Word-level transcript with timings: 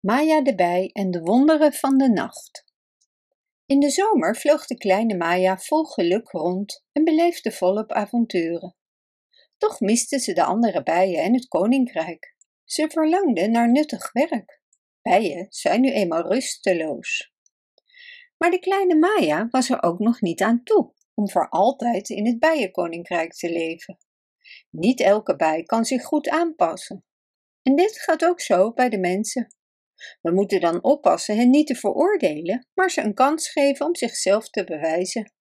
Maya 0.00 0.42
de 0.42 0.54
bij 0.54 0.90
en 0.92 1.10
de 1.10 1.20
wonderen 1.20 1.72
van 1.72 1.98
de 1.98 2.08
nacht. 2.08 2.64
In 3.66 3.80
de 3.80 3.90
zomer 3.90 4.36
vloog 4.36 4.66
de 4.66 4.76
kleine 4.76 5.16
Maya 5.16 5.58
vol 5.58 5.84
geluk 5.84 6.28
rond 6.28 6.84
en 6.92 7.04
beleefde 7.04 7.52
volop 7.52 7.92
avonturen. 7.92 8.76
Toch 9.58 9.80
miste 9.80 10.18
ze 10.18 10.32
de 10.32 10.44
andere 10.44 10.82
bijen 10.82 11.22
en 11.22 11.34
het 11.34 11.48
koninkrijk. 11.48 12.36
Ze 12.64 12.88
verlangde 12.90 13.48
naar 13.48 13.70
nuttig 13.70 14.12
werk. 14.12 14.62
Bijen 15.02 15.46
zijn 15.48 15.80
nu 15.80 15.90
eenmaal 15.92 16.22
rusteloos. 16.22 17.32
Maar 18.36 18.50
de 18.50 18.58
kleine 18.58 18.94
Maya 18.94 19.48
was 19.50 19.70
er 19.70 19.82
ook 19.82 19.98
nog 19.98 20.20
niet 20.20 20.42
aan 20.42 20.62
toe 20.62 20.92
om 21.14 21.30
voor 21.30 21.48
altijd 21.48 22.08
in 22.08 22.26
het 22.26 22.38
bijenkoninkrijk 22.38 23.32
te 23.32 23.52
leven. 23.52 23.98
Niet 24.70 25.00
elke 25.00 25.36
bij 25.36 25.62
kan 25.62 25.84
zich 25.84 26.04
goed 26.04 26.28
aanpassen. 26.28 27.04
En 27.62 27.76
dit 27.76 27.98
gaat 27.98 28.24
ook 28.24 28.40
zo 28.40 28.72
bij 28.72 28.88
de 28.88 28.98
mensen. 28.98 29.54
We 30.20 30.32
moeten 30.32 30.60
dan 30.60 30.82
oppassen 30.82 31.36
hen 31.36 31.50
niet 31.50 31.66
te 31.66 31.74
veroordelen, 31.74 32.66
maar 32.74 32.90
ze 32.90 33.00
een 33.00 33.14
kans 33.14 33.48
geven 33.48 33.86
om 33.86 33.96
zichzelf 33.96 34.48
te 34.48 34.64
bewijzen. 34.64 35.32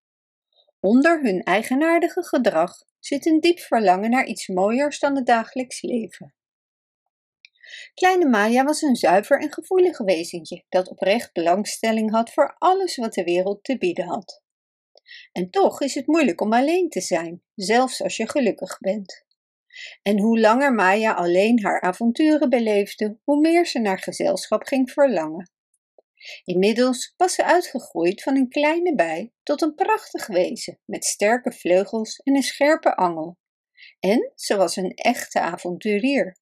Onder 0.79 1.21
hun 1.21 1.43
eigenaardige 1.43 2.23
gedrag 2.23 2.71
zit 2.99 3.25
een 3.25 3.39
diep 3.39 3.59
verlangen 3.59 4.09
naar 4.09 4.25
iets 4.25 4.47
mooiers 4.47 4.99
dan 4.99 5.15
het 5.15 5.25
dagelijks 5.25 5.81
leven. 5.81 6.33
Kleine 7.93 8.29
Maya 8.29 8.63
was 8.63 8.81
een 8.81 8.95
zuiver 8.95 9.41
en 9.41 9.53
gevoelig 9.53 9.97
wezentje 9.97 10.63
dat 10.69 10.89
oprecht 10.89 11.33
belangstelling 11.33 12.11
had 12.11 12.33
voor 12.33 12.55
alles 12.57 12.97
wat 12.97 13.13
de 13.13 13.23
wereld 13.23 13.63
te 13.63 13.77
bieden 13.77 14.05
had. 14.05 14.41
En 15.31 15.49
toch 15.49 15.81
is 15.81 15.93
het 15.93 16.07
moeilijk 16.07 16.41
om 16.41 16.53
alleen 16.53 16.89
te 16.89 17.01
zijn, 17.01 17.43
zelfs 17.55 18.01
als 18.01 18.17
je 18.17 18.29
gelukkig 18.29 18.79
bent. 18.79 19.25
En 20.01 20.19
hoe 20.19 20.39
langer 20.39 20.73
Maya 20.73 21.13
alleen 21.13 21.63
haar 21.63 21.81
avonturen 21.81 22.49
beleefde, 22.49 23.17
hoe 23.23 23.39
meer 23.39 23.65
ze 23.65 23.79
naar 23.79 23.99
gezelschap 23.99 24.63
ging 24.63 24.91
verlangen. 24.91 25.51
Inmiddels 26.43 27.13
was 27.17 27.33
ze 27.33 27.43
uitgegroeid 27.43 28.23
van 28.23 28.35
een 28.35 28.49
kleine 28.49 28.95
bij 28.95 29.31
tot 29.43 29.61
een 29.61 29.75
prachtig 29.75 30.27
wezen 30.27 30.79
met 30.85 31.05
sterke 31.05 31.51
vleugels 31.51 32.17
en 32.17 32.35
een 32.35 32.43
scherpe 32.43 32.95
angel. 32.95 33.37
En 33.99 34.31
ze 34.35 34.55
was 34.55 34.75
een 34.75 34.93
echte 34.93 35.39
avonturier. 35.39 36.37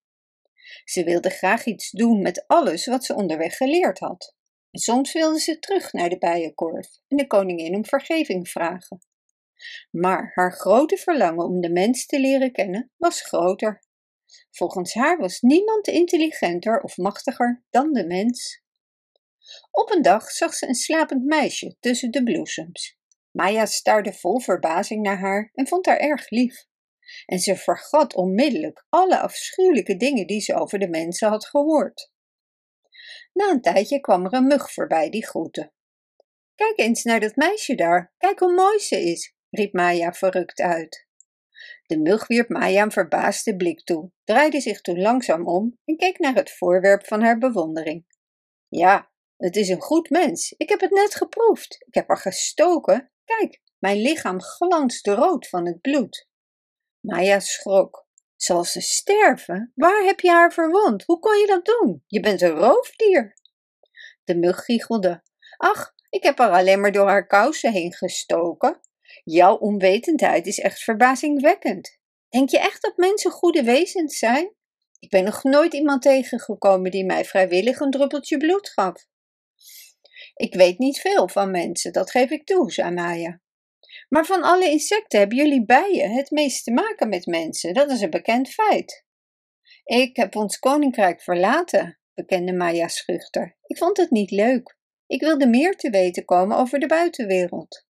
Ze 0.84 1.04
wilde 1.04 1.30
graag 1.30 1.66
iets 1.66 1.92
doen 1.92 2.22
met 2.22 2.44
alles 2.48 2.86
wat 2.86 3.06
ze 3.06 3.16
onderweg 3.16 3.58
geleerd 3.58 4.00
had. 4.00 4.36
En 4.72 4.80
soms 4.80 5.14
wilde 5.14 5.40
ze 5.40 5.60
terug 5.60 5.94
naar 5.94 6.10
de 6.10 6.18
bijenkorf 6.18 6.88
en 7.08 7.18
de 7.18 7.28
koningin 7.28 7.76
om 7.76 7.86
vergeving 7.86 8.50
vragen. 8.50 9.00
Maar 9.92 10.32
haar 10.34 10.54
grote 10.54 10.98
verlangen 10.98 11.46
om 11.46 11.62
de 11.62 11.72
mens 11.72 12.06
te 12.06 12.20
leren 12.20 12.52
kennen 12.52 12.92
was 12.98 13.22
groter. 13.22 13.84
Volgens 14.52 14.94
haar 14.94 15.18
was 15.18 15.42
niemand 15.42 15.88
intelligenter 15.88 16.82
of 16.82 16.98
machtiger 16.98 17.64
dan 17.70 17.94
de 17.94 18.06
mens. 18.06 18.62
Op 19.72 19.92
een 19.92 20.02
dag 20.02 20.32
zag 20.32 20.54
ze 20.54 20.68
een 20.68 20.76
slapend 20.76 21.24
meisje 21.24 21.76
tussen 21.80 22.12
de 22.12 22.24
bloesems. 22.24 22.98
Maya 23.32 23.66
staarde 23.66 24.14
vol 24.14 24.40
verbazing 24.40 25.02
naar 25.02 25.20
haar 25.20 25.52
en 25.54 25.68
vond 25.68 25.86
haar 25.86 25.98
erg 25.98 26.30
lief. 26.30 26.66
En 27.26 27.40
ze 27.40 27.56
vergat 27.56 28.16
onmiddellijk 28.16 28.86
alle 28.90 29.20
afschuwelijke 29.20 29.98
dingen 29.98 30.28
die 30.28 30.42
ze 30.42 30.56
over 30.56 30.80
de 30.80 30.90
mensen 30.90 31.30
had 31.30 31.46
gehoord. 31.46 32.12
Na 33.34 33.50
een 33.50 33.62
tijdje 33.62 34.00
kwam 34.00 34.26
er 34.26 34.34
een 34.34 34.48
mug 34.48 34.74
voorbij 34.74 35.10
die 35.10 35.28
groette. 35.28 35.72
Kijk 36.56 36.78
eens 36.80 37.04
naar 37.04 37.20
dat 37.20 37.36
meisje 37.36 37.76
daar, 37.76 38.14
kijk 38.18 38.40
hoe 38.40 38.54
mooi 38.54 38.80
ze 38.80 39.02
is, 39.02 39.36
riep 39.50 39.74
Maya 39.74 40.14
verrukt 40.14 40.60
uit. 40.60 41.08
De 41.86 42.00
mug 42.00 42.28
wierp 42.28 42.50
Maya 42.50 42.84
een 42.84 42.92
verbaasde 42.92 43.56
blik 43.56 43.84
toe, 43.84 44.12
draaide 44.24 44.62
zich 44.62 44.82
toen 44.82 45.02
langzaam 45.02 45.48
om 45.48 45.78
en 45.86 45.98
keek 45.98 46.20
naar 46.20 46.36
het 46.36 46.52
voorwerp 46.52 47.06
van 47.06 47.22
haar 47.22 47.38
bewondering. 47.38 48.06
Ja, 48.68 49.12
het 49.38 49.56
is 49.56 49.70
een 49.70 49.82
goed 49.82 50.10
mens. 50.10 50.54
Ik 50.58 50.70
heb 50.70 50.80
het 50.80 50.92
net 50.92 51.16
geproefd. 51.16 51.78
Ik 51.88 51.94
heb 51.94 52.08
haar 52.08 52.18
gestoken. 52.18 53.12
Kijk, 53.26 53.62
mijn 53.78 53.98
lichaam 53.98 54.42
glanst 54.42 55.08
rood 55.08 55.48
van 55.48 55.66
het 55.66 55.82
bloed. 55.82 56.28
Maya 57.00 57.40
schrok. 57.40 58.06
Zal 58.36 58.64
ze 58.64 58.82
sterven? 58.82 59.72
Waar 59.76 60.04
heb 60.04 60.20
je 60.20 60.30
haar 60.30 60.54
verwond? 60.54 61.04
Hoe 61.06 61.20
kon 61.20 61.38
je 61.38 61.48
dat 61.48 61.66
doen? 61.66 62.04
Je 62.08 62.20
bent 62.20 62.42
een 62.42 62.56
roofdier. 62.56 63.38
De 64.24 64.36
mug 64.36 64.64
giechelde. 64.64 65.24
Ach, 65.58 65.94
ik 66.10 66.24
heb 66.24 66.38
haar 66.38 66.52
alleen 66.52 66.82
maar 66.82 66.92
door 66.92 67.08
haar 67.08 67.28
kousen 67.28 67.72
heen 67.72 67.94
gestoken. 67.94 68.80
Jouw 69.30 69.56
onwetendheid 69.56 70.46
is 70.46 70.60
echt 70.60 70.80
verbazingwekkend. 70.80 71.98
Denk 72.30 72.50
je 72.50 72.60
echt 72.60 72.82
dat 72.82 72.98
mensen 72.98 73.32
goede 73.32 73.64
wezens 73.64 74.18
zijn? 74.18 74.54
Ik 75.00 75.10
ben 75.10 75.24
nog 75.24 75.44
nooit 75.44 75.74
iemand 75.74 76.02
tegengekomen 76.02 76.92
die 76.92 77.06
mij 77.06 77.26
vrijwillig 77.26 77.80
een 77.80 77.92
druppeltje 77.92 78.38
bloed 78.38 78.70
gaf. 78.70 79.08
Ik 80.36 80.54
weet 80.54 80.78
niet 80.78 81.00
veel 81.00 81.28
van 81.28 81.52
mensen, 81.52 81.94
dat 81.94 82.12
geef 82.12 82.30
ik 82.30 82.46
toe, 82.46 82.72
zei 82.72 82.92
Maya. 82.92 83.42
Maar 84.10 84.26
van 84.26 84.44
alle 84.44 84.70
insecten 84.70 85.20
hebben 85.20 85.38
jullie 85.38 85.66
bijen 85.66 86.12
het 86.12 86.32
meest 86.32 86.64
te 86.64 86.72
maken 86.72 87.10
met 87.10 87.26
mensen, 87.26 87.74
dat 87.74 87.92
is 87.92 88.02
een 88.02 88.10
bekend 88.10 88.50
feit. 88.50 89.06
Ik 89.84 90.16
heb 90.16 90.36
ons 90.36 90.60
koninkrijk 90.60 91.22
verlaten, 91.22 92.00
bekende 92.14 92.54
Maya 92.54 92.88
schuchter. 92.88 93.58
Ik 93.64 93.78
vond 93.78 93.98
het 93.98 94.12
niet 94.12 94.32
leuk. 94.32 94.78
Ik 95.08 95.22
wilde 95.22 95.48
meer 95.48 95.76
te 95.76 95.90
weten 95.90 96.26
komen 96.26 96.58
over 96.58 96.80
de 96.80 96.88
buitenwereld. 96.88 97.86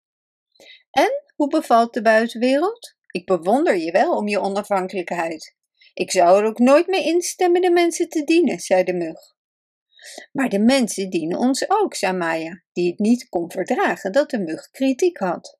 En 0.91 1.25
hoe 1.37 1.49
bevalt 1.49 1.93
de 1.93 2.01
buitenwereld? 2.01 2.95
Ik 3.07 3.25
bewonder 3.25 3.75
je 3.75 3.91
wel 3.91 4.15
om 4.15 4.27
je 4.27 4.39
onafhankelijkheid. 4.39 5.55
Ik 5.93 6.11
zou 6.11 6.39
er 6.39 6.45
ook 6.45 6.59
nooit 6.59 6.87
mee 6.87 7.03
instemmen 7.03 7.61
de 7.61 7.71
mensen 7.71 8.09
te 8.09 8.23
dienen, 8.23 8.59
zei 8.59 8.83
de 8.83 8.93
mug. 8.93 9.35
Maar 10.31 10.49
de 10.49 10.59
mensen 10.59 11.09
dienen 11.09 11.37
ons 11.37 11.69
ook, 11.69 11.95
zei 11.95 12.17
Maya, 12.17 12.63
die 12.73 12.89
het 12.89 12.99
niet 12.99 13.29
kon 13.29 13.51
verdragen 13.51 14.11
dat 14.11 14.29
de 14.29 14.39
mug 14.39 14.69
kritiek 14.69 15.17
had. 15.17 15.59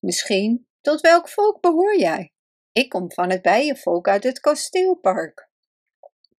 Misschien, 0.00 0.66
tot 0.80 1.00
welk 1.00 1.28
volk 1.28 1.60
behoor 1.60 1.98
jij? 1.98 2.32
Ik 2.72 2.88
kom 2.88 3.12
van 3.12 3.30
het 3.30 3.42
bijenvolk 3.42 4.08
uit 4.08 4.24
het 4.24 4.40
kasteelpark. 4.40 5.50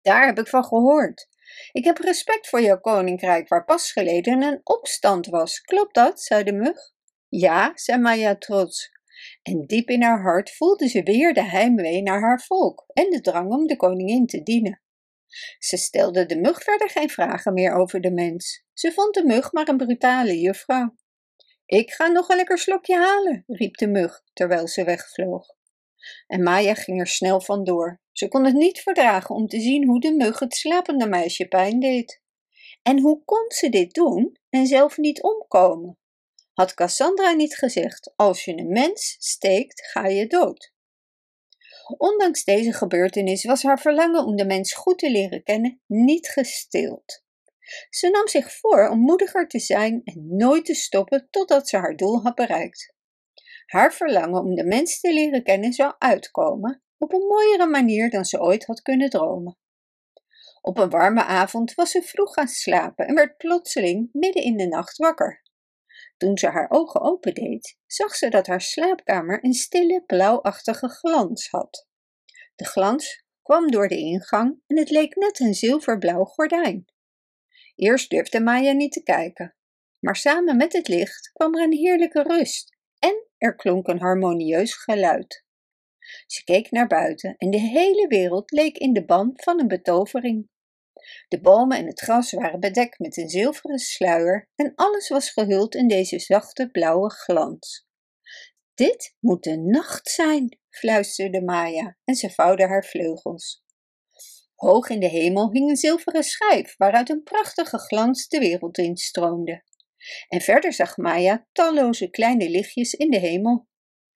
Daar 0.01 0.25
heb 0.25 0.39
ik 0.39 0.47
van 0.47 0.63
gehoord. 0.63 1.27
Ik 1.71 1.83
heb 1.83 1.97
respect 1.97 2.49
voor 2.49 2.61
jouw 2.61 2.79
koninkrijk, 2.79 3.47
waar 3.47 3.65
pas 3.65 3.91
geleden 3.91 4.41
een 4.41 4.61
opstand 4.63 5.27
was. 5.27 5.59
Klopt 5.59 5.95
dat? 5.95 6.21
zei 6.21 6.43
de 6.43 6.53
mug. 6.53 6.93
Ja, 7.35 7.71
zei 7.75 7.99
Maya 7.99 8.35
trots. 8.37 8.91
En 9.41 9.65
diep 9.65 9.89
in 9.89 10.01
haar 10.01 10.21
hart 10.21 10.51
voelde 10.51 10.87
ze 10.87 11.03
weer 11.03 11.33
de 11.33 11.43
heimwee 11.43 12.01
naar 12.01 12.21
haar 12.21 12.41
volk 12.41 12.83
en 12.93 13.09
de 13.09 13.21
drang 13.21 13.51
om 13.51 13.67
de 13.67 13.75
koningin 13.75 14.25
te 14.25 14.43
dienen. 14.43 14.81
Ze 15.59 15.77
stelde 15.77 16.25
de 16.25 16.39
mug 16.39 16.63
verder 16.63 16.89
geen 16.89 17.09
vragen 17.09 17.53
meer 17.53 17.73
over 17.73 18.01
de 18.01 18.11
mens. 18.11 18.63
Ze 18.73 18.91
vond 18.91 19.13
de 19.13 19.25
mug 19.25 19.51
maar 19.51 19.67
een 19.67 19.77
brutale 19.77 20.39
juffrouw. 20.39 20.95
Ik 21.65 21.91
ga 21.91 22.07
nog 22.07 22.29
een 22.29 22.35
lekker 22.35 22.57
slokje 22.57 22.95
halen, 22.95 23.43
riep 23.47 23.77
de 23.77 23.87
mug 23.87 24.21
terwijl 24.33 24.67
ze 24.67 24.83
wegvloog. 24.83 25.47
En 26.27 26.43
Maya 26.43 26.73
ging 26.73 26.99
er 26.99 27.07
snel 27.07 27.41
vandoor. 27.41 28.01
Ze 28.11 28.27
kon 28.27 28.45
het 28.45 28.55
niet 28.55 28.79
verdragen 28.79 29.35
om 29.35 29.47
te 29.47 29.59
zien 29.59 29.87
hoe 29.87 29.99
de 29.99 30.13
mug 30.15 30.39
het 30.39 30.53
slapende 30.53 31.07
meisje 31.07 31.47
pijn 31.47 31.79
deed. 31.79 32.21
En 32.81 32.99
hoe 32.99 33.23
kon 33.25 33.45
ze 33.47 33.69
dit 33.69 33.93
doen 33.93 34.37
en 34.49 34.67
zelf 34.67 34.97
niet 34.97 35.23
omkomen? 35.23 35.97
Had 36.53 36.73
Cassandra 36.73 37.31
niet 37.31 37.55
gezegd: 37.55 38.13
als 38.15 38.45
je 38.45 38.57
een 38.57 38.71
mens 38.71 39.15
steekt, 39.19 39.87
ga 39.87 40.07
je 40.07 40.27
dood? 40.27 40.71
Ondanks 41.97 42.43
deze 42.43 42.73
gebeurtenis 42.73 43.43
was 43.43 43.63
haar 43.63 43.79
verlangen 43.79 44.25
om 44.25 44.35
de 44.35 44.45
mens 44.45 44.73
goed 44.73 44.97
te 44.97 45.09
leren 45.09 45.43
kennen 45.43 45.81
niet 45.85 46.27
gestild. 46.27 47.23
Ze 47.89 48.09
nam 48.09 48.27
zich 48.27 48.51
voor 48.51 48.89
om 48.89 48.99
moediger 48.99 49.47
te 49.47 49.59
zijn 49.59 50.01
en 50.03 50.37
nooit 50.37 50.65
te 50.65 50.73
stoppen 50.73 51.27
totdat 51.29 51.69
ze 51.69 51.77
haar 51.77 51.95
doel 51.95 52.21
had 52.21 52.35
bereikt. 52.35 52.93
Haar 53.65 53.93
verlangen 53.93 54.41
om 54.41 54.55
de 54.55 54.65
mens 54.65 54.99
te 54.99 55.13
leren 55.13 55.43
kennen 55.43 55.73
zou 55.73 55.93
uitkomen 55.97 56.83
op 56.97 57.13
een 57.13 57.27
mooiere 57.27 57.67
manier 57.67 58.09
dan 58.09 58.25
ze 58.25 58.41
ooit 58.41 58.65
had 58.65 58.81
kunnen 58.81 59.09
dromen. 59.09 59.57
Op 60.61 60.77
een 60.77 60.89
warme 60.89 61.23
avond 61.23 61.73
was 61.73 61.91
ze 61.91 62.01
vroeg 62.01 62.33
gaan 62.33 62.47
slapen 62.47 63.07
en 63.07 63.15
werd 63.15 63.37
plotseling 63.37 64.09
midden 64.11 64.43
in 64.43 64.57
de 64.57 64.67
nacht 64.67 64.97
wakker. 64.97 65.42
Toen 66.23 66.37
ze 66.37 66.47
haar 66.47 66.69
ogen 66.69 67.01
opendeed, 67.01 67.77
zag 67.85 68.15
ze 68.15 68.29
dat 68.29 68.47
haar 68.47 68.61
slaapkamer 68.61 69.43
een 69.43 69.53
stille 69.53 70.03
blauwachtige 70.05 70.89
glans 70.89 71.49
had. 71.49 71.87
De 72.55 72.65
glans 72.65 73.23
kwam 73.41 73.71
door 73.71 73.87
de 73.87 73.97
ingang 73.97 74.61
en 74.67 74.77
het 74.77 74.89
leek 74.89 75.15
net 75.15 75.39
een 75.39 75.53
zilverblauw 75.53 76.23
gordijn. 76.23 76.85
Eerst 77.75 78.09
durfde 78.09 78.39
Maya 78.39 78.71
niet 78.71 78.91
te 78.91 79.03
kijken, 79.03 79.55
maar 79.99 80.15
samen 80.15 80.57
met 80.57 80.73
het 80.73 80.87
licht 80.87 81.31
kwam 81.31 81.55
er 81.55 81.63
een 81.63 81.77
heerlijke 81.77 82.21
rust 82.21 82.77
en 82.99 83.27
er 83.37 83.55
klonk 83.55 83.87
een 83.87 84.01
harmonieus 84.01 84.75
geluid. 84.75 85.45
Ze 86.25 86.43
keek 86.43 86.71
naar 86.71 86.87
buiten 86.87 87.35
en 87.37 87.49
de 87.49 87.59
hele 87.59 88.07
wereld 88.07 88.51
leek 88.51 88.77
in 88.77 88.93
de 88.93 89.05
ban 89.05 89.31
van 89.35 89.59
een 89.59 89.67
betovering. 89.67 90.49
De 91.27 91.41
bomen 91.41 91.77
en 91.77 91.85
het 91.85 91.99
gras 91.99 92.31
waren 92.31 92.59
bedekt 92.59 92.99
met 92.99 93.17
een 93.17 93.29
zilveren 93.29 93.79
sluier 93.79 94.49
en 94.55 94.71
alles 94.75 95.09
was 95.09 95.29
gehuld 95.29 95.75
in 95.75 95.87
deze 95.87 96.19
zachte 96.19 96.69
blauwe 96.71 97.09
glans. 97.09 97.87
Dit 98.73 99.15
moet 99.19 99.43
de 99.43 99.57
nacht 99.57 100.09
zijn, 100.09 100.59
fluisterde 100.69 101.41
Maya 101.41 101.97
en 102.03 102.15
ze 102.15 102.29
vouwde 102.29 102.67
haar 102.67 102.85
vleugels. 102.85 103.63
Hoog 104.55 104.89
in 104.89 104.99
de 104.99 105.09
hemel 105.09 105.51
hing 105.51 105.69
een 105.69 105.75
zilveren 105.75 106.23
schijf 106.23 106.77
waaruit 106.77 107.09
een 107.09 107.23
prachtige 107.23 107.77
glans 107.77 108.27
de 108.27 108.39
wereld 108.39 108.77
instroomde. 108.77 109.63
En 110.27 110.41
verder 110.41 110.73
zag 110.73 110.97
Maya 110.97 111.47
talloze 111.51 112.09
kleine 112.09 112.49
lichtjes 112.49 112.93
in 112.93 113.09
de 113.09 113.19
hemel. 113.19 113.67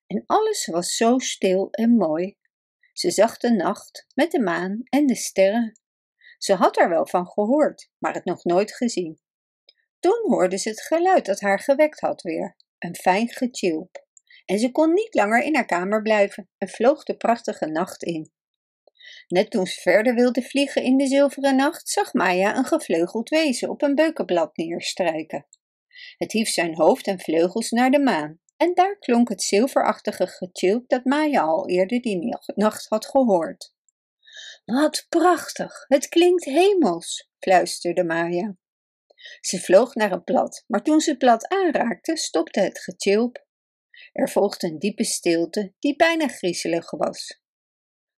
En 0.07 0.24
alles 0.25 0.66
was 0.66 0.95
zo 0.95 1.19
stil 1.19 1.68
en 1.72 1.89
mooi. 1.89 2.36
Ze 2.94 3.12
zag 3.12 3.38
de 3.38 3.51
nacht 3.51 4.06
met 4.13 4.31
de 4.31 4.39
maan 4.39 4.81
en 4.84 5.06
de 5.06 5.16
sterren. 5.16 5.80
Ze 6.38 6.54
had 6.54 6.78
er 6.78 6.89
wel 6.89 7.07
van 7.07 7.28
gehoord, 7.28 7.89
maar 7.98 8.13
het 8.13 8.25
nog 8.25 8.44
nooit 8.44 8.75
gezien. 8.75 9.19
Toen 10.00 10.19
hoorde 10.28 10.57
ze 10.57 10.69
het 10.69 10.81
geluid 10.81 11.25
dat 11.25 11.39
haar 11.39 11.60
gewekt 11.60 12.00
had 12.00 12.22
weer, 12.22 12.56
een 12.80 12.95
fijn 12.95 13.30
getjilp. 13.30 14.06
En 14.45 14.60
ze 14.60 14.72
kon 14.72 14.94
niet 14.94 15.13
langer 15.13 15.44
in 15.44 15.56
haar 15.56 15.66
kamer 15.66 16.01
blijven 16.01 16.50
en 16.57 16.69
vloog 16.69 17.04
de 17.04 17.18
prachtige 17.18 17.66
nacht 17.66 18.04
in. 18.04 18.31
Net 19.28 19.51
toen 19.51 19.68
ze 19.68 19.81
verder 19.81 20.16
wilde 20.16 20.42
vliegen 20.42 20.84
in 20.84 20.98
de 20.98 21.07
zilveren 21.07 21.56
nacht, 21.56 21.89
zag 21.89 22.13
Maya 22.13 22.57
een 22.57 22.66
gevleugeld 22.66 23.30
wezen 23.30 23.69
op 23.69 23.81
een 23.81 23.95
beukenblad 23.95 24.57
neerstrijken. 24.57 25.48
Het 26.18 26.31
hief 26.31 26.50
zijn 26.50 26.75
hoofd 26.75 27.07
en 27.07 27.19
vleugels 27.19 27.69
naar 27.69 27.92
de 27.92 28.00
maan, 28.00 28.39
en 28.57 28.74
daar 28.74 28.98
klonk 28.98 29.30
het 29.30 29.42
zilverachtige 29.42 30.28
getjilp 30.28 30.88
dat 30.89 31.06
Maya 31.06 31.42
al 31.42 31.69
eerder 31.69 32.01
die 32.01 32.38
nacht 32.56 32.88
had 32.88 33.06
gehoord. 33.06 33.75
Wat 34.74 35.06
prachtig, 35.10 35.86
het 35.88 36.10
klinkt 36.10 36.44
hemels, 36.44 37.30
fluisterde 37.40 38.04
Maya. 38.04 38.56
Ze 39.40 39.60
vloog 39.60 39.96
naar 39.96 40.12
het 40.12 40.24
blad, 40.24 40.64
maar 40.68 40.84
toen 40.84 41.00
ze 41.00 41.10
het 41.10 41.19
blad 41.19 41.48
aanraakte, 41.48 42.18
stopte 42.18 42.60
het 42.60 42.80
getjilp. 42.80 43.46
Er 44.12 44.30
volgde 44.30 44.68
een 44.68 44.80
diepe 44.80 45.04
stilte 45.04 45.74
die 45.80 45.96
bijna 45.96 46.28
griezelig 46.28 46.92
was. 46.92 47.42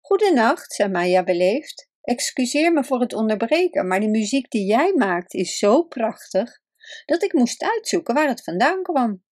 Goedenacht, 0.00 0.72
zei 0.72 0.90
Maya 0.90 1.24
beleefd. 1.24 1.90
Excuseer 2.00 2.72
me 2.72 2.84
voor 2.84 3.00
het 3.00 3.12
onderbreken, 3.12 3.86
maar 3.86 4.00
de 4.00 4.08
muziek 4.08 4.50
die 4.50 4.64
jij 4.64 4.92
maakt 4.94 5.34
is 5.34 5.58
zo 5.58 5.82
prachtig 5.82 6.60
dat 7.04 7.22
ik 7.22 7.32
moest 7.32 7.62
uitzoeken 7.62 8.14
waar 8.14 8.28
het 8.28 8.42
vandaan 8.42 8.82
kwam. 8.82 9.24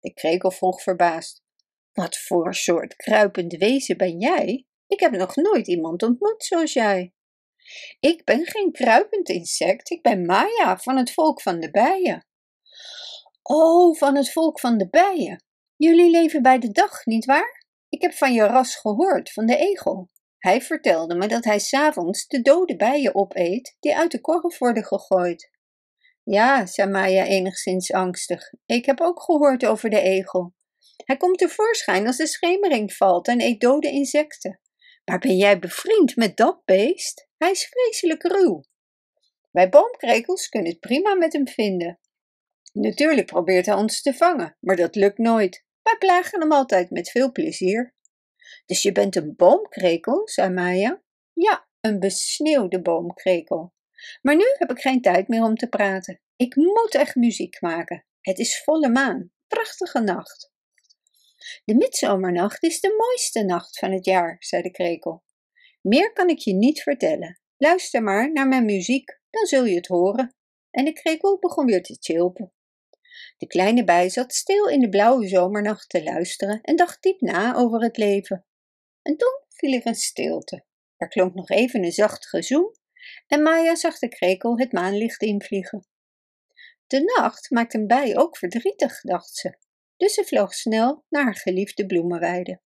De 0.00 0.12
krekel 0.12 0.50
vroeg 0.50 0.82
verbaasd: 0.82 1.42
Wat 1.92 2.18
voor 2.18 2.54
soort 2.54 2.96
kruipend 2.96 3.56
wezen 3.56 3.96
ben 3.96 4.18
jij? 4.18 4.66
Ik 4.94 5.00
heb 5.00 5.12
nog 5.12 5.36
nooit 5.36 5.68
iemand 5.68 6.02
ontmoet 6.02 6.44
zoals 6.44 6.72
jij. 6.72 7.12
Ik 8.00 8.24
ben 8.24 8.46
geen 8.46 8.72
kruipend 8.72 9.28
insect, 9.28 9.90
ik 9.90 10.02
ben 10.02 10.26
Maya 10.26 10.76
van 10.76 10.96
het 10.96 11.12
volk 11.12 11.42
van 11.42 11.60
de 11.60 11.70
bijen. 11.70 12.26
Oh, 13.42 13.96
van 13.96 14.16
het 14.16 14.32
volk 14.32 14.60
van 14.60 14.78
de 14.78 14.88
bijen. 14.88 15.44
Jullie 15.76 16.10
leven 16.10 16.42
bij 16.42 16.58
de 16.58 16.70
dag, 16.70 17.04
nietwaar? 17.04 17.66
Ik 17.88 18.02
heb 18.02 18.12
van 18.12 18.32
je 18.32 18.42
ras 18.42 18.76
gehoord, 18.76 19.32
van 19.32 19.46
de 19.46 19.56
egel. 19.56 20.10
Hij 20.38 20.62
vertelde 20.62 21.14
me 21.14 21.26
dat 21.26 21.44
hij 21.44 21.58
s'avonds 21.58 22.26
de 22.26 22.42
dode 22.42 22.76
bijen 22.76 23.14
opeet 23.14 23.76
die 23.80 23.96
uit 23.96 24.10
de 24.10 24.20
korf 24.20 24.58
worden 24.58 24.84
gegooid. 24.84 25.50
Ja, 26.22 26.66
zei 26.66 26.90
Maya 26.90 27.24
enigszins 27.24 27.92
angstig. 27.92 28.52
Ik 28.66 28.86
heb 28.86 29.00
ook 29.00 29.22
gehoord 29.22 29.66
over 29.66 29.90
de 29.90 30.00
egel. 30.00 30.54
Hij 31.04 31.16
komt 31.16 31.38
tevoorschijn 31.38 32.06
als 32.06 32.16
de 32.16 32.26
schemering 32.26 32.92
valt 32.92 33.28
en 33.28 33.40
eet 33.40 33.60
dode 33.60 33.90
insecten. 33.90 34.58
Maar 35.04 35.18
ben 35.18 35.36
jij 35.36 35.58
bevriend 35.58 36.16
met 36.16 36.36
dat 36.36 36.64
beest? 36.64 37.28
Hij 37.36 37.50
is 37.50 37.66
vreselijk 37.66 38.22
ruw. 38.22 38.64
Wij 39.50 39.68
boomkrekels 39.68 40.48
kunnen 40.48 40.70
het 40.70 40.80
prima 40.80 41.14
met 41.14 41.32
hem 41.32 41.48
vinden. 41.48 41.98
Natuurlijk 42.72 43.26
probeert 43.26 43.66
hij 43.66 43.74
ons 43.74 44.02
te 44.02 44.14
vangen, 44.14 44.56
maar 44.60 44.76
dat 44.76 44.94
lukt 44.94 45.18
nooit. 45.18 45.64
Wij 45.82 45.96
plagen 45.98 46.40
hem 46.40 46.52
altijd 46.52 46.90
met 46.90 47.10
veel 47.10 47.32
plezier. 47.32 47.94
Dus 48.66 48.82
je 48.82 48.92
bent 48.92 49.16
een 49.16 49.36
boomkrekel, 49.36 50.28
zei 50.28 50.50
Maya. 50.50 51.02
Ja, 51.32 51.68
een 51.80 51.98
besneeuwde 51.98 52.82
boomkrekel. 52.82 53.74
Maar 54.22 54.36
nu 54.36 54.44
heb 54.58 54.70
ik 54.70 54.80
geen 54.80 55.00
tijd 55.00 55.28
meer 55.28 55.42
om 55.42 55.56
te 55.56 55.68
praten. 55.68 56.20
Ik 56.36 56.56
moet 56.56 56.94
echt 56.94 57.14
muziek 57.14 57.60
maken. 57.60 58.06
Het 58.20 58.38
is 58.38 58.62
volle 58.62 58.88
maan. 58.88 59.32
Prachtige 59.46 60.00
nacht. 60.00 60.53
De 61.64 61.74
midzomernacht 61.74 62.62
is 62.62 62.80
de 62.80 62.94
mooiste 62.96 63.44
nacht 63.44 63.78
van 63.78 63.92
het 63.92 64.04
jaar, 64.04 64.36
zei 64.38 64.62
de 64.62 64.70
krekel. 64.70 65.22
Meer 65.80 66.12
kan 66.12 66.28
ik 66.28 66.38
je 66.38 66.54
niet 66.54 66.82
vertellen. 66.82 67.40
Luister 67.56 68.02
maar 68.02 68.32
naar 68.32 68.48
mijn 68.48 68.64
muziek, 68.64 69.20
dan 69.30 69.46
zul 69.46 69.64
je 69.64 69.74
het 69.74 69.86
horen. 69.86 70.34
En 70.70 70.84
de 70.84 70.92
krekel 70.92 71.38
begon 71.38 71.66
weer 71.66 71.82
te 71.82 71.96
chilpen. 72.00 72.52
De 73.36 73.46
kleine 73.46 73.84
bij 73.84 74.08
zat 74.08 74.34
stil 74.34 74.68
in 74.68 74.80
de 74.80 74.88
blauwe 74.88 75.28
zomernacht 75.28 75.88
te 75.88 76.02
luisteren 76.02 76.60
en 76.60 76.76
dacht 76.76 77.02
diep 77.02 77.20
na 77.20 77.54
over 77.54 77.82
het 77.82 77.96
leven. 77.96 78.46
En 79.02 79.16
toen 79.16 79.42
viel 79.48 79.72
er 79.72 79.86
een 79.86 79.94
stilte. 79.94 80.64
Er 80.96 81.08
klonk 81.08 81.34
nog 81.34 81.50
even 81.50 81.84
een 81.84 81.92
zacht 81.92 82.26
gezoem 82.26 82.72
en 83.26 83.42
Maya 83.42 83.74
zag 83.74 83.98
de 83.98 84.08
krekel 84.08 84.58
het 84.58 84.72
maanlicht 84.72 85.22
invliegen. 85.22 85.86
De 86.86 87.18
nacht 87.18 87.50
maakt 87.50 87.74
een 87.74 87.86
bij 87.86 88.16
ook 88.16 88.36
verdrietig, 88.36 89.00
dacht 89.00 89.34
ze, 89.36 89.58
dus 89.96 90.14
ze 90.14 90.24
vloog 90.24 90.54
snel 90.54 91.04
naar 91.08 91.24
haar 91.24 91.36
geliefde 91.36 91.86
bloemenweide. 91.86 92.60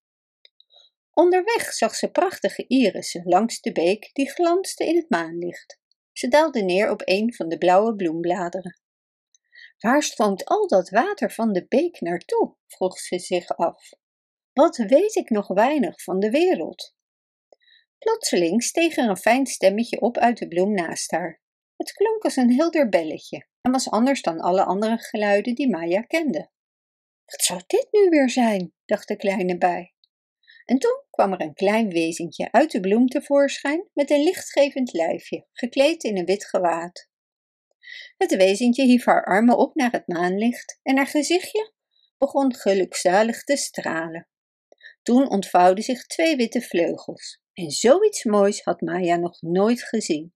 Onderweg 1.11 1.73
zag 1.73 1.95
ze 1.95 2.11
prachtige 2.11 2.67
irissen 2.67 3.23
langs 3.25 3.61
de 3.61 3.73
beek 3.73 4.11
die 4.13 4.31
glansde 4.31 4.85
in 4.85 4.97
het 4.97 5.11
maanlicht. 5.11 5.81
Ze 6.13 6.29
daalde 6.29 6.63
neer 6.63 6.91
op 6.91 7.03
een 7.05 7.35
van 7.35 7.49
de 7.49 7.59
blauwe 7.59 7.97
bloembladeren. 7.97 8.81
Waar 9.79 10.03
stroomt 10.03 10.45
al 10.45 10.69
dat 10.69 10.91
water 10.91 11.31
van 11.31 11.53
de 11.53 11.67
beek 11.69 12.01
naartoe? 12.01 12.55
vroeg 12.67 12.99
ze 12.99 13.19
zich 13.19 13.57
af. 13.57 13.89
Wat 14.53 14.77
weet 14.77 15.15
ik 15.15 15.31
nog 15.31 15.49
weinig 15.49 16.03
van 16.03 16.19
de 16.19 16.31
wereld? 16.31 16.95
Plotseling 17.99 18.63
steeg 18.63 18.97
er 18.97 19.09
een 19.09 19.17
fijn 19.17 19.47
stemmetje 19.47 20.01
op 20.01 20.19
uit 20.19 20.39
de 20.39 20.49
bloem 20.49 20.75
naast 20.75 21.11
haar. 21.11 21.43
Het 21.77 21.93
klonk 21.93 22.25
als 22.25 22.37
een 22.37 22.53
helder 22.53 22.89
belletje 22.89 23.47
en 23.61 23.73
was 23.73 23.91
anders 23.91 24.23
dan 24.23 24.41
alle 24.41 24.65
andere 24.65 24.99
geluiden 24.99 25.55
die 25.55 25.71
Maya 25.71 26.01
kende. 26.01 26.51
Wat 27.29 27.43
zou 27.43 27.61
dit 27.67 27.89
nu 27.91 28.09
weer 28.09 28.31
zijn? 28.31 28.73
dacht 28.85 29.09
de 29.09 29.17
kleine 29.17 29.59
bij. 29.59 29.95
En 30.65 30.79
toen 30.79 31.03
kwam 31.11 31.33
er 31.33 31.41
een 31.41 31.55
klein 31.55 31.89
wezentje 31.89 32.53
uit 32.53 32.71
de 32.71 32.81
bloem 32.81 33.07
tevoorschijn 33.07 33.89
met 33.93 34.11
een 34.11 34.23
lichtgevend 34.23 34.93
lijfje, 34.93 35.47
gekleed 35.53 36.05
in 36.05 36.19
een 36.19 36.25
wit 36.25 36.45
gewaad. 36.45 37.09
Het 38.17 38.37
wezentje 38.37 38.85
hief 38.85 39.05
haar 39.05 39.25
armen 39.25 39.59
op 39.59 39.75
naar 39.75 39.93
het 39.93 40.07
maanlicht 40.07 40.81
en 40.83 40.97
haar 40.97 41.07
gezichtje 41.07 41.73
begon 42.19 42.55
gelukzalig 42.55 43.45
te 43.45 43.57
stralen. 43.57 44.29
Toen 45.03 45.29
ontvouwden 45.31 45.85
zich 45.85 46.07
twee 46.07 46.37
witte 46.37 46.61
vleugels 46.61 47.41
en 47.53 47.71
zoiets 47.71 48.25
moois 48.25 48.63
had 48.63 48.81
Maya 48.81 49.17
nog 49.17 49.43
nooit 49.43 49.83
gezien. 49.83 50.35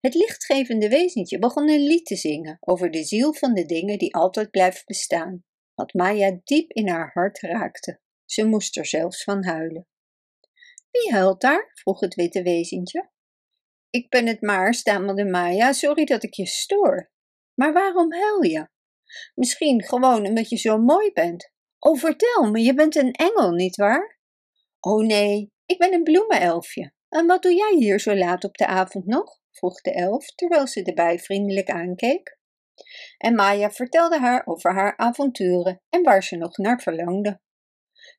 Het 0.00 0.14
lichtgevende 0.14 0.88
wezentje 0.88 1.38
begon 1.38 1.68
een 1.68 1.86
lied 1.86 2.06
te 2.06 2.16
zingen 2.16 2.56
over 2.60 2.90
de 2.90 3.04
ziel 3.04 3.34
van 3.34 3.54
de 3.54 3.66
dingen 3.66 3.98
die 3.98 4.14
altijd 4.14 4.50
blijft 4.50 4.86
bestaan, 4.86 5.44
wat 5.76 5.94
Maya 5.94 6.40
diep 6.44 6.70
in 6.70 6.88
haar 6.88 7.10
hart 7.12 7.40
raakte. 7.40 8.00
Ze 8.24 8.46
moest 8.46 8.76
er 8.76 8.86
zelfs 8.86 9.24
van 9.24 9.44
huilen. 9.44 9.86
Wie 10.90 11.12
huilt 11.12 11.40
daar? 11.40 11.70
vroeg 11.74 12.00
het 12.00 12.14
witte 12.14 12.42
wezentje. 12.42 13.10
Ik 13.90 14.08
ben 14.08 14.26
het 14.26 14.40
maar, 14.40 14.74
stamelde 14.74 15.24
Maya, 15.24 15.72
sorry 15.72 16.04
dat 16.04 16.22
ik 16.22 16.34
je 16.34 16.46
stoor. 16.46 17.10
Maar 17.54 17.72
waarom 17.72 18.12
huil 18.12 18.42
je? 18.42 18.68
Misschien 19.34 19.82
gewoon 19.82 20.26
omdat 20.26 20.48
je 20.48 20.56
zo 20.56 20.78
mooi 20.78 21.12
bent. 21.12 21.52
Oh, 21.78 21.98
vertel 21.98 22.50
me, 22.50 22.60
je 22.60 22.74
bent 22.74 22.96
een 22.96 23.12
engel, 23.12 23.50
nietwaar? 23.50 24.20
Oh 24.80 25.06
nee, 25.06 25.52
ik 25.66 25.78
ben 25.78 25.92
een 25.92 26.02
bloemenelfje. 26.02 26.92
En 27.08 27.26
wat 27.26 27.42
doe 27.42 27.54
jij 27.54 27.76
hier 27.78 28.00
zo 28.00 28.16
laat 28.16 28.44
op 28.44 28.56
de 28.56 28.66
avond 28.66 29.06
nog? 29.06 29.40
vroeg 29.50 29.80
de 29.80 29.92
elf, 29.92 30.26
terwijl 30.34 30.66
ze 30.66 30.82
de 30.82 30.94
bij 30.94 31.18
vriendelijk 31.18 31.70
aankeek. 31.70 32.35
En 33.18 33.34
Maya 33.34 33.70
vertelde 33.70 34.18
haar 34.18 34.46
over 34.46 34.74
haar 34.74 34.96
avonturen 34.96 35.82
en 35.88 36.02
waar 36.02 36.22
ze 36.22 36.36
nog 36.36 36.56
naar 36.56 36.80
verlangde. 36.80 37.40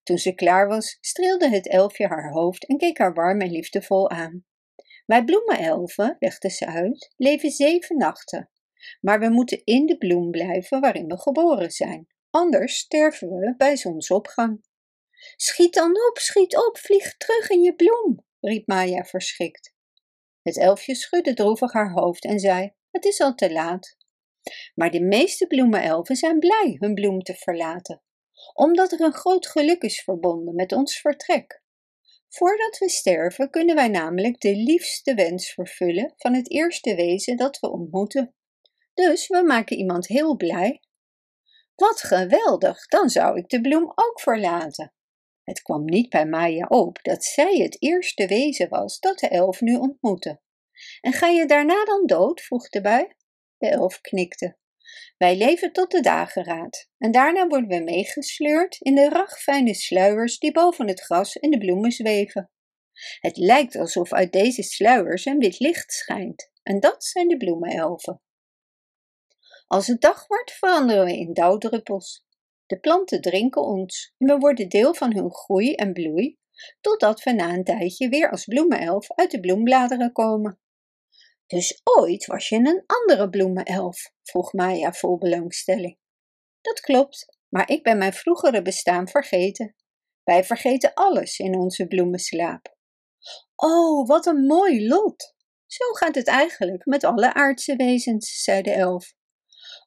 Toen 0.03 0.17
ze 0.17 0.33
klaar 0.33 0.67
was, 0.67 0.97
streelde 1.01 1.49
het 1.49 1.67
elfje 1.67 2.07
haar 2.07 2.31
hoofd 2.31 2.65
en 2.65 2.77
keek 2.77 2.97
haar 2.97 3.13
warm 3.13 3.41
en 3.41 3.51
liefdevol 3.51 4.09
aan. 4.09 4.45
Wij 5.05 5.23
bloemenelfen, 5.23 6.15
legde 6.19 6.49
ze 6.49 6.65
uit, 6.65 7.13
leven 7.15 7.51
zeven 7.51 7.97
nachten. 7.97 8.49
Maar 9.01 9.19
we 9.19 9.29
moeten 9.29 9.61
in 9.63 9.85
de 9.85 9.97
bloem 9.97 10.31
blijven 10.31 10.79
waarin 10.79 11.07
we 11.07 11.17
geboren 11.17 11.71
zijn, 11.71 12.07
anders 12.29 12.77
sterven 12.77 13.29
we 13.29 13.53
bij 13.57 13.75
zonsopgang. 13.75 14.65
Schiet 15.35 15.73
dan 15.73 15.89
op, 16.09 16.17
schiet 16.17 16.57
op, 16.57 16.77
vlieg 16.77 17.17
terug 17.17 17.49
in 17.49 17.61
je 17.61 17.75
bloem, 17.75 18.25
riep 18.39 18.67
Maya 18.67 19.03
verschrikt. 19.03 19.75
Het 20.41 20.57
elfje 20.57 20.95
schudde 20.95 21.33
droevig 21.33 21.73
haar 21.73 21.91
hoofd 21.91 22.25
en 22.25 22.39
zei: 22.39 22.73
Het 22.91 23.05
is 23.05 23.21
al 23.21 23.35
te 23.35 23.51
laat. 23.51 23.97
Maar 24.75 24.91
de 24.91 25.01
meeste 25.01 25.47
bloemenelfen 25.47 26.15
zijn 26.15 26.39
blij 26.39 26.75
hun 26.79 26.93
bloem 26.93 27.21
te 27.21 27.33
verlaten, 27.33 28.01
omdat 28.53 28.91
er 28.91 29.01
een 29.01 29.13
groot 29.13 29.47
geluk 29.47 29.81
is 29.81 30.03
verbonden 30.03 30.55
met 30.55 30.71
ons 30.71 30.99
vertrek. 30.99 31.65
Voordat 32.29 32.77
we 32.77 32.89
sterven 32.89 33.49
kunnen 33.49 33.75
wij 33.75 33.87
namelijk 33.87 34.39
de 34.39 34.55
liefste 34.55 35.13
wens 35.13 35.53
vervullen 35.53 36.13
van 36.15 36.33
het 36.33 36.51
eerste 36.51 36.95
wezen 36.95 37.37
dat 37.37 37.59
we 37.59 37.71
ontmoeten. 37.71 38.35
Dus 38.93 39.27
we 39.27 39.43
maken 39.43 39.77
iemand 39.77 40.07
heel 40.07 40.35
blij. 40.35 40.81
Wat 41.75 42.01
geweldig, 42.01 42.87
dan 42.87 43.09
zou 43.09 43.37
ik 43.37 43.49
de 43.49 43.61
bloem 43.61 43.91
ook 43.95 44.21
verlaten. 44.21 44.93
Het 45.43 45.61
kwam 45.61 45.85
niet 45.85 46.09
bij 46.09 46.25
Maya 46.25 46.65
op 46.67 46.99
dat 47.01 47.23
zij 47.23 47.57
het 47.57 47.81
eerste 47.81 48.27
wezen 48.27 48.69
was 48.69 48.99
dat 48.99 49.19
de 49.19 49.27
elf 49.27 49.61
nu 49.61 49.75
ontmoette. 49.75 50.41
En 51.01 51.13
ga 51.13 51.27
je 51.27 51.45
daarna 51.45 51.85
dan 51.85 52.05
dood? 52.05 52.41
vroeg 52.41 52.69
de 52.69 52.81
bui. 52.81 53.15
De 53.57 53.67
elf 53.67 54.01
knikte. 54.01 54.57
Wij 55.17 55.37
leven 55.37 55.71
tot 55.71 55.91
de 55.91 56.01
dageraad 56.01 56.89
en 56.97 57.11
daarna 57.11 57.47
worden 57.47 57.69
we 57.69 57.79
meegesleurd 57.83 58.77
in 58.79 58.95
de 58.95 59.09
ragfijne 59.09 59.73
sluiers 59.73 60.39
die 60.39 60.51
boven 60.51 60.87
het 60.87 61.01
gras 61.01 61.35
en 61.35 61.49
de 61.49 61.57
bloemen 61.57 61.91
zweven. 61.91 62.51
Het 63.19 63.37
lijkt 63.37 63.75
alsof 63.75 64.13
uit 64.13 64.31
deze 64.31 64.63
sluiers 64.63 65.25
een 65.25 65.39
wit 65.39 65.59
licht 65.59 65.93
schijnt 65.93 66.51
en 66.63 66.79
dat 66.79 67.03
zijn 67.03 67.27
de 67.27 67.37
bloemenelfen. 67.37 68.21
Als 69.67 69.87
het 69.87 70.01
dag 70.01 70.27
wordt 70.27 70.51
veranderen 70.51 71.05
we 71.05 71.17
in 71.17 71.33
dauwdruppels. 71.33 72.25
De 72.65 72.79
planten 72.79 73.21
drinken 73.21 73.61
ons 73.61 74.13
en 74.17 74.27
we 74.27 74.37
worden 74.37 74.69
deel 74.69 74.93
van 74.93 75.13
hun 75.13 75.33
groei 75.33 75.73
en 75.73 75.93
bloei, 75.93 76.37
totdat 76.81 77.23
we 77.23 77.31
na 77.31 77.53
een 77.53 77.63
tijdje 77.63 78.09
weer 78.09 78.31
als 78.31 78.45
bloemenelf 78.45 79.11
uit 79.11 79.31
de 79.31 79.39
bloembladeren 79.39 80.11
komen. 80.11 80.59
Dus 81.47 81.81
ooit 81.83 82.25
was 82.25 82.49
je 82.49 82.55
een 82.55 82.83
andere 82.85 83.29
bloemenelf? 83.29 84.11
vroeg 84.23 84.53
Maya 84.53 84.93
vol 84.93 85.17
belangstelling. 85.17 85.97
Dat 86.61 86.79
klopt, 86.79 87.37
maar 87.49 87.69
ik 87.69 87.83
ben 87.83 87.97
mijn 87.97 88.13
vroegere 88.13 88.61
bestaan 88.61 89.07
vergeten. 89.07 89.75
Wij 90.23 90.43
vergeten 90.43 90.93
alles 90.93 91.39
in 91.39 91.55
onze 91.55 91.87
bloemenslaap. 91.87 92.75
Oh, 93.55 94.07
wat 94.07 94.25
een 94.25 94.45
mooi 94.45 94.87
lot! 94.87 95.35
Zo 95.65 95.93
gaat 95.93 96.15
het 96.15 96.27
eigenlijk 96.27 96.85
met 96.85 97.03
alle 97.03 97.33
aardse 97.33 97.75
wezens, 97.75 98.43
zei 98.43 98.61
de 98.61 98.71
elf. 98.71 99.13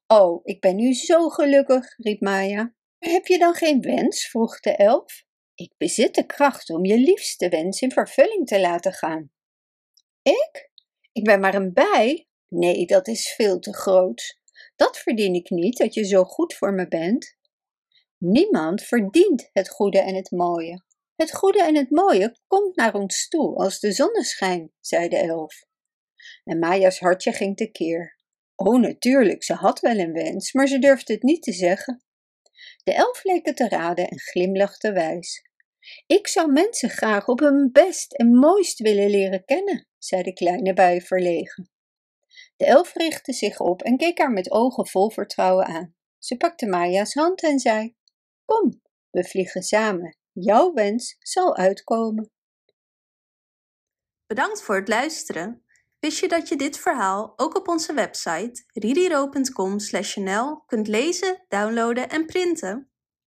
Oh, 0.06 0.40
ik 0.42 0.60
ben 0.60 0.76
nu 0.76 0.94
zo 0.94 1.28
gelukkig, 1.28 1.96
riep 1.96 2.20
Maya. 2.20 2.74
Heb 2.98 3.26
je 3.26 3.38
dan 3.38 3.54
geen 3.54 3.80
wens? 3.80 4.28
vroeg 4.28 4.60
de 4.60 4.76
elf. 4.76 5.24
Ik 5.54 5.74
bezit 5.76 6.14
de 6.14 6.26
kracht 6.26 6.70
om 6.70 6.84
je 6.84 6.98
liefste 6.98 7.48
wens 7.48 7.80
in 7.80 7.90
vervulling 7.90 8.46
te 8.46 8.60
laten 8.60 8.92
gaan. 8.92 9.30
Ik? 10.22 10.69
Ik 11.12 11.24
ben 11.24 11.40
maar 11.40 11.54
een 11.54 11.72
bij? 11.72 12.28
Nee, 12.48 12.86
dat 12.86 13.08
is 13.08 13.34
veel 13.34 13.58
te 13.58 13.74
groot. 13.74 14.38
Dat 14.76 14.98
verdien 14.98 15.34
ik 15.34 15.50
niet, 15.50 15.78
dat 15.78 15.94
je 15.94 16.04
zo 16.04 16.24
goed 16.24 16.54
voor 16.54 16.72
me 16.72 16.88
bent. 16.88 17.36
Niemand 18.18 18.82
verdient 18.82 19.50
het 19.52 19.68
goede 19.68 19.98
en 19.98 20.14
het 20.14 20.30
mooie. 20.30 20.84
Het 21.16 21.34
goede 21.34 21.62
en 21.62 21.76
het 21.76 21.90
mooie 21.90 22.36
komt 22.46 22.76
naar 22.76 22.94
ons 22.94 23.28
toe 23.28 23.54
als 23.56 23.80
de 23.80 23.92
zonneschijn, 23.92 24.72
zei 24.80 25.08
de 25.08 25.16
elf. 25.16 25.64
En 26.44 26.58
Maya's 26.58 26.98
hartje 26.98 27.32
ging 27.32 27.56
tekeer. 27.56 28.18
Oh, 28.54 28.80
natuurlijk, 28.80 29.44
ze 29.44 29.54
had 29.54 29.80
wel 29.80 29.98
een 29.98 30.12
wens, 30.12 30.52
maar 30.52 30.66
ze 30.66 30.78
durfde 30.78 31.12
het 31.12 31.22
niet 31.22 31.42
te 31.42 31.52
zeggen. 31.52 32.02
De 32.82 32.92
elf 32.92 33.24
leek 33.24 33.46
het 33.46 33.56
te 33.56 33.68
raden 33.68 34.08
en 34.08 34.18
glimlachte 34.18 34.92
wijs. 34.92 35.49
Ik 36.06 36.26
zou 36.26 36.52
mensen 36.52 36.90
graag 36.90 37.28
op 37.28 37.40
hun 37.40 37.72
best 37.72 38.12
en 38.12 38.34
mooist 38.34 38.78
willen 38.78 39.10
leren 39.10 39.44
kennen, 39.44 39.86
zei 39.98 40.22
de 40.22 40.32
kleine 40.32 40.74
bui 40.74 41.00
verlegen. 41.00 41.70
De 42.56 42.66
elf 42.66 42.94
richtte 42.94 43.32
zich 43.32 43.60
op 43.60 43.82
en 43.82 43.96
keek 43.96 44.18
haar 44.18 44.30
met 44.30 44.50
ogen 44.50 44.86
vol 44.86 45.10
vertrouwen 45.10 45.66
aan. 45.66 45.94
Ze 46.18 46.36
pakte 46.36 46.66
Maya's 46.66 47.14
hand 47.14 47.42
en 47.42 47.58
zei: 47.58 47.94
Kom, 48.44 48.82
we 49.10 49.24
vliegen 49.24 49.62
samen. 49.62 50.16
Jouw 50.32 50.72
wens 50.72 51.16
zal 51.18 51.56
uitkomen. 51.56 52.30
Bedankt 54.26 54.62
voor 54.62 54.76
het 54.76 54.88
luisteren. 54.88 55.64
Wist 55.98 56.20
je 56.20 56.28
dat 56.28 56.48
je 56.48 56.56
dit 56.56 56.78
verhaal 56.78 57.32
ook 57.36 57.56
op 57.56 57.68
onze 57.68 57.92
website 57.92 58.64
ririro.com/nl 58.72 60.64
kunt 60.66 60.88
lezen, 60.88 61.44
downloaden 61.48 62.08
en 62.08 62.26
printen? 62.26 62.89